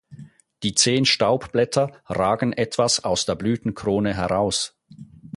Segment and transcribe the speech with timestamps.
[0.63, 4.75] Die zehn Staubblätter ragen etwas aus der Blütenkrone heraus.